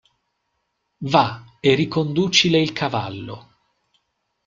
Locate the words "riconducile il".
1.75-2.73